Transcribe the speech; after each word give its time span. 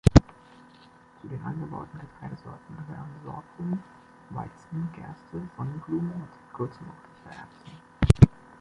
Zu 1.21 1.27
den 1.27 1.43
angebauten 1.43 1.99
Getreidesorten 1.99 2.75
gehören 2.75 3.13
Sorghum, 3.23 3.83
Weizen, 4.31 4.89
Gerste, 4.95 5.47
Sonnenblumen 5.55 6.11
und 6.13 6.33
seit 6.33 6.53
kurzem 6.53 6.87
auch 6.87 7.23
Kichererbsen. 7.29 7.71